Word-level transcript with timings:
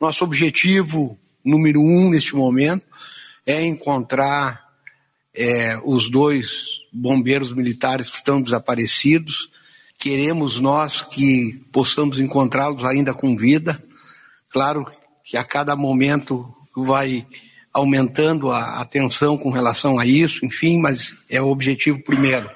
Nosso 0.00 0.24
objetivo 0.24 1.18
número 1.44 1.80
um 1.80 2.10
neste 2.10 2.34
momento 2.34 2.84
é 3.46 3.64
encontrar 3.64 4.66
é, 5.34 5.78
os 5.84 6.10
dois 6.10 6.80
bombeiros 6.92 7.52
militares 7.52 8.10
que 8.10 8.16
estão 8.16 8.42
desaparecidos. 8.42 9.50
Queremos 9.98 10.60
nós 10.60 11.02
que 11.02 11.64
possamos 11.72 12.18
encontrá-los 12.18 12.84
ainda 12.84 13.14
com 13.14 13.36
vida. 13.36 13.82
Claro 14.50 14.86
que 15.24 15.36
a 15.36 15.44
cada 15.44 15.74
momento 15.74 16.54
vai 16.76 17.26
aumentando 17.72 18.50
a 18.50 18.80
atenção 18.80 19.36
com 19.36 19.50
relação 19.50 19.98
a 19.98 20.06
isso, 20.06 20.44
enfim, 20.44 20.78
mas 20.78 21.16
é 21.28 21.40
o 21.40 21.48
objetivo 21.48 22.02
primeiro. 22.02 22.50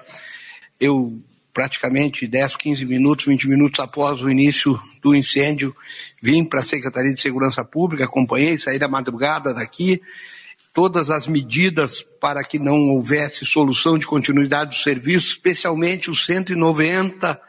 Eu 0.79 1.23
praticamente 1.53 2.27
10, 2.27 2.57
15 2.57 2.85
minutos, 2.85 3.27
20 3.27 3.49
minutos 3.49 3.81
após 3.81 4.21
o 4.23 4.31
início 4.31 4.81
do 5.03 5.15
incêndio, 5.15 5.75
vim 6.23 6.45
para 6.45 6.61
a 6.61 6.63
Secretaria 6.63 7.15
de 7.15 7.21
Segurança 7.21 7.65
Pública, 7.65 8.05
acompanhei, 8.05 8.57
saí 8.57 8.79
da 8.79 8.89
madrugada 8.89 9.55
daqui, 9.55 10.01
todas 10.73 11.11
as 11.11 11.27
medidas 11.27 12.03
para 12.21 12.45
que 12.45 12.59
não 12.59 12.91
houvesse 12.91 13.45
solução 13.45 13.99
de 13.99 14.07
continuidade 14.07 14.71
do 14.71 14.83
serviço, 14.83 15.29
especialmente 15.29 16.11
os 16.11 16.25
190 16.25 17.41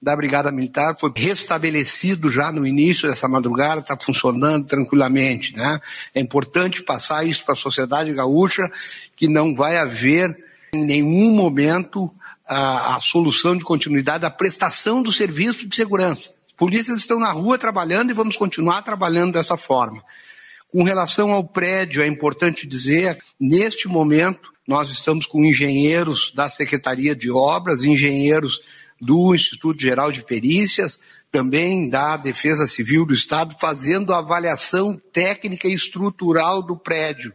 da 0.00 0.14
Brigada 0.14 0.52
Militar, 0.52 0.94
foi 0.98 1.10
restabelecido 1.16 2.30
já 2.30 2.52
no 2.52 2.66
início 2.66 3.08
dessa 3.08 3.26
madrugada, 3.26 3.80
está 3.80 3.96
funcionando 3.96 4.66
tranquilamente. 4.66 5.56
Né? 5.56 5.80
É 6.14 6.20
importante 6.20 6.82
passar 6.82 7.26
isso 7.26 7.44
para 7.44 7.54
a 7.54 7.56
sociedade 7.56 8.12
gaúcha, 8.12 8.70
que 9.16 9.26
não 9.26 9.54
vai 9.54 9.78
haver 9.78 10.36
em 10.76 10.84
nenhum 10.84 11.32
momento 11.32 12.12
a, 12.46 12.96
a 12.96 13.00
solução 13.00 13.56
de 13.56 13.64
continuidade 13.64 14.22
da 14.22 14.30
prestação 14.30 15.02
do 15.02 15.10
serviço 15.10 15.68
de 15.68 15.74
segurança. 15.74 16.32
As 16.46 16.52
polícias 16.56 16.98
estão 16.98 17.18
na 17.18 17.32
rua 17.32 17.58
trabalhando 17.58 18.10
e 18.10 18.14
vamos 18.14 18.36
continuar 18.36 18.82
trabalhando 18.82 19.32
dessa 19.32 19.56
forma. 19.56 20.02
Com 20.70 20.82
relação 20.82 21.32
ao 21.32 21.44
prédio, 21.44 22.02
é 22.02 22.06
importante 22.06 22.66
dizer, 22.66 23.18
neste 23.40 23.88
momento, 23.88 24.52
nós 24.66 24.90
estamos 24.90 25.26
com 25.26 25.44
engenheiros 25.44 26.32
da 26.34 26.50
Secretaria 26.50 27.14
de 27.14 27.30
Obras, 27.30 27.84
engenheiros 27.84 28.60
do 29.00 29.34
Instituto 29.34 29.80
Geral 29.80 30.10
de 30.10 30.22
Perícias, 30.22 30.98
também 31.30 31.88
da 31.88 32.16
Defesa 32.16 32.66
Civil 32.66 33.04
do 33.04 33.14
Estado, 33.14 33.56
fazendo 33.60 34.12
avaliação 34.12 35.00
técnica 35.12 35.68
e 35.68 35.72
estrutural 35.72 36.62
do 36.62 36.76
prédio, 36.76 37.32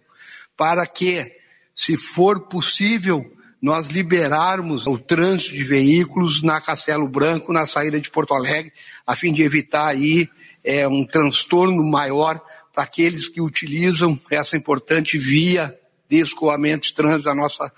para 0.57 0.85
que, 0.85 1.31
se 1.75 1.97
for 1.97 2.41
possível, 2.41 3.25
nós 3.61 3.87
liberarmos 3.87 4.87
o 4.87 4.97
trânsito 4.97 5.53
de 5.53 5.63
veículos 5.63 6.41
na 6.41 6.59
Castelo 6.59 7.07
Branco, 7.07 7.53
na 7.53 7.65
saída 7.65 7.99
de 7.99 8.09
Porto 8.09 8.33
Alegre, 8.33 8.73
a 9.05 9.15
fim 9.15 9.31
de 9.31 9.43
evitar 9.43 9.87
aí 9.87 10.27
é, 10.63 10.87
um 10.87 11.05
transtorno 11.05 11.83
maior 11.83 12.41
para 12.73 12.83
aqueles 12.83 13.27
que 13.27 13.41
utilizam 13.41 14.19
essa 14.29 14.57
importante 14.57 15.17
via 15.17 15.75
de 16.09 16.19
escoamento 16.19 16.87
de 16.87 16.93
trânsito 16.93 17.25
da 17.25 17.35
nossa 17.35 17.71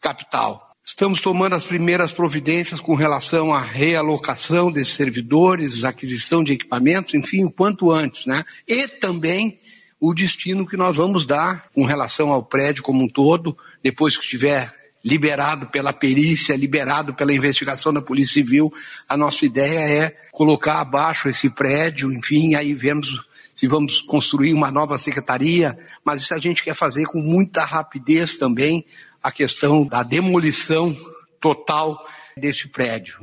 capital. 0.00 0.68
Estamos 0.84 1.20
tomando 1.20 1.54
as 1.54 1.64
primeiras 1.64 2.12
providências 2.12 2.80
com 2.80 2.94
relação 2.94 3.54
à 3.54 3.60
realocação 3.60 4.70
desses 4.70 4.94
servidores, 4.94 5.84
aquisição 5.84 6.42
de 6.42 6.54
equipamentos, 6.54 7.14
enfim, 7.14 7.44
o 7.44 7.52
quanto 7.52 7.90
antes, 7.90 8.26
né? 8.26 8.42
E 8.66 8.88
também 8.88 9.60
o 10.02 10.12
destino 10.12 10.66
que 10.66 10.76
nós 10.76 10.96
vamos 10.96 11.24
dar 11.24 11.66
com 11.72 11.84
relação 11.84 12.32
ao 12.32 12.42
prédio 12.42 12.82
como 12.82 13.04
um 13.04 13.08
todo, 13.08 13.56
depois 13.80 14.16
que 14.18 14.24
estiver 14.24 14.74
liberado 15.04 15.66
pela 15.68 15.92
perícia, 15.92 16.56
liberado 16.56 17.14
pela 17.14 17.32
investigação 17.32 17.92
da 17.92 18.02
Polícia 18.02 18.34
Civil. 18.34 18.72
A 19.08 19.16
nossa 19.16 19.46
ideia 19.46 19.78
é 19.78 20.16
colocar 20.32 20.80
abaixo 20.80 21.28
esse 21.28 21.48
prédio, 21.48 22.12
enfim, 22.12 22.56
aí 22.56 22.74
vemos 22.74 23.24
se 23.54 23.68
vamos 23.68 24.00
construir 24.00 24.52
uma 24.52 24.72
nova 24.72 24.98
secretaria, 24.98 25.78
mas 26.04 26.20
isso 26.20 26.34
a 26.34 26.38
gente 26.38 26.64
quer 26.64 26.74
fazer 26.74 27.04
com 27.04 27.20
muita 27.20 27.64
rapidez 27.64 28.36
também, 28.36 28.84
a 29.22 29.30
questão 29.30 29.84
da 29.84 30.02
demolição 30.02 30.96
total 31.40 32.04
desse 32.36 32.66
prédio. 32.66 33.18